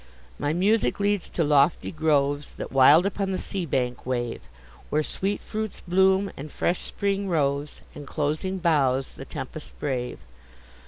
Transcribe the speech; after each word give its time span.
My 0.39 0.51
music 0.51 0.99
leads 0.99 1.29
to 1.29 1.43
lofty 1.43 1.91
groves, 1.91 2.55
That 2.55 2.71
wild 2.71 3.05
upon 3.05 3.31
the 3.31 3.37
sea 3.37 3.67
bank 3.67 4.03
wave; 4.03 4.41
Where 4.89 5.03
sweet 5.03 5.41
fruits 5.43 5.81
bloom, 5.87 6.31
and 6.35 6.51
fresh 6.51 6.79
spring 6.79 7.29
roves, 7.29 7.83
And 7.93 8.07
closing 8.07 8.57
boughs 8.57 9.13
the 9.13 9.25
tempest 9.25 9.79
brave. 9.79 10.17